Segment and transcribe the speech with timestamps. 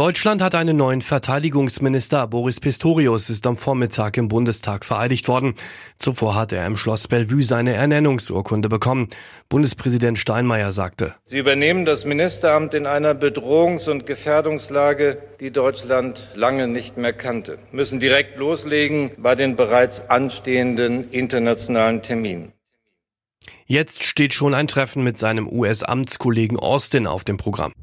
[0.00, 2.26] Deutschland hat einen neuen Verteidigungsminister.
[2.26, 5.52] Boris Pistorius ist am Vormittag im Bundestag vereidigt worden.
[5.98, 9.08] Zuvor hat er im Schloss Bellevue seine Ernennungsurkunde bekommen.
[9.50, 11.16] Bundespräsident Steinmeier sagte.
[11.26, 17.58] Sie übernehmen das Ministeramt in einer Bedrohungs- und Gefährdungslage, die Deutschland lange nicht mehr kannte,
[17.70, 22.54] müssen direkt loslegen bei den bereits anstehenden internationalen Terminen.
[23.66, 27.74] Jetzt steht schon ein Treffen mit seinem US-Amtskollegen Austin auf dem Programm.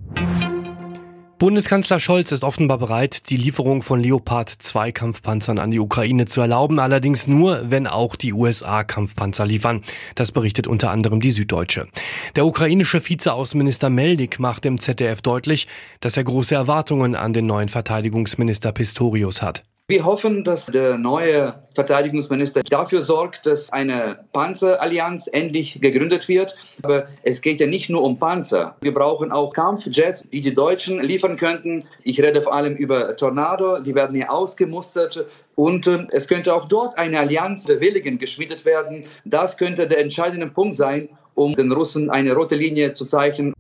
[1.40, 6.41] Bundeskanzler Scholz ist offenbar bereit, die Lieferung von Leopard 2 Kampfpanzern an die Ukraine zu
[6.41, 9.84] erlauben, allerdings nur, wenn auch die USA Kampfpanzer liefern.
[10.16, 11.90] Das berichtet unter anderem die Süddeutsche.
[12.36, 15.68] Der ukrainische Vizeaußenminister Meldik macht im ZDF deutlich,
[16.00, 19.64] dass er große Erwartungen an den neuen Verteidigungsminister Pistorius hat.
[19.90, 26.58] Wir hoffen, dass der neue Verteidigungsminister dafür sorgt, dass eine Panzerallianz endlich gegründet wird.
[26.84, 28.75] Aber es geht ja nicht nur um Panzer.
[28.81, 31.86] Wir brauchen auch Kampfjets, die die Deutschen liefern könnten.
[32.03, 35.25] Ich rede vor allem über Tornado, die werden hier ausgemustert.
[35.56, 39.06] Und äh, es könnte auch dort eine Allianz der Willigen geschmiedet werden.
[39.23, 43.53] Das könnte der entscheidende Punkt sein, um den Russen eine rote Linie zu zeichnen.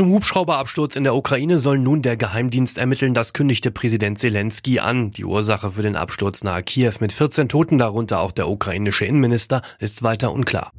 [0.00, 5.10] Zum Hubschrauberabsturz in der Ukraine soll nun der Geheimdienst ermitteln, das kündigte Präsident Zelensky an.
[5.10, 9.60] Die Ursache für den Absturz nahe Kiew mit 14 Toten, darunter auch der ukrainische Innenminister,
[9.78, 10.72] ist weiter unklar.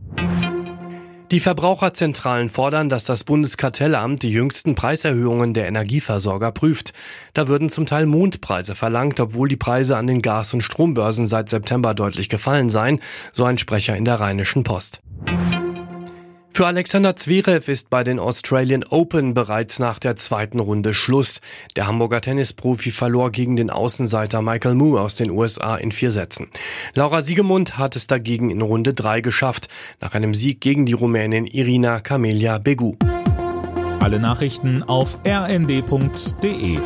[1.30, 6.92] Die Verbraucherzentralen fordern, dass das Bundeskartellamt die jüngsten Preiserhöhungen der Energieversorger prüft.
[7.36, 11.48] Da würden zum Teil Mondpreise verlangt, obwohl die Preise an den Gas- und Strombörsen seit
[11.48, 13.00] September deutlich gefallen seien,
[13.34, 15.00] so ein Sprecher in der Rheinischen Post.
[16.62, 21.42] Für Alexander Zverev ist bei den Australian Open bereits nach der zweiten Runde Schluss.
[21.76, 26.50] Der Hamburger Tennisprofi verlor gegen den Außenseiter Michael Moore aus den USA in vier Sätzen.
[26.94, 29.70] Laura Siegemund hat es dagegen in Runde drei geschafft,
[30.02, 32.96] nach einem Sieg gegen die Rumänin Irina Camelia Begu.
[34.00, 36.78] Alle Nachrichten auf rnd.de